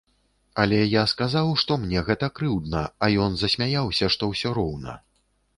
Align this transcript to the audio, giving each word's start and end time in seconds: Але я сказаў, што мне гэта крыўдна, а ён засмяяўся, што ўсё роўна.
Але 0.61 0.79
я 0.79 1.03
сказаў, 1.11 1.51
што 1.63 1.77
мне 1.83 2.03
гэта 2.09 2.31
крыўдна, 2.39 2.81
а 3.03 3.13
ён 3.27 3.37
засмяяўся, 3.43 4.11
што 4.17 4.33
ўсё 4.35 4.49
роўна. 4.61 4.99